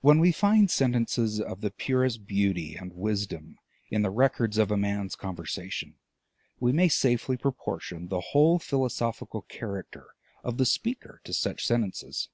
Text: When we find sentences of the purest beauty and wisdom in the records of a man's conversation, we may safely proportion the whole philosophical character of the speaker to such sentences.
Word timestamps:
When 0.00 0.20
we 0.20 0.30
find 0.30 0.70
sentences 0.70 1.40
of 1.40 1.60
the 1.60 1.72
purest 1.72 2.24
beauty 2.24 2.76
and 2.76 2.92
wisdom 2.92 3.58
in 3.90 4.02
the 4.02 4.10
records 4.12 4.58
of 4.58 4.70
a 4.70 4.76
man's 4.76 5.16
conversation, 5.16 5.96
we 6.60 6.70
may 6.70 6.86
safely 6.88 7.36
proportion 7.36 8.06
the 8.06 8.20
whole 8.30 8.60
philosophical 8.60 9.42
character 9.42 10.06
of 10.44 10.58
the 10.58 10.66
speaker 10.66 11.20
to 11.24 11.32
such 11.32 11.66
sentences. 11.66 12.28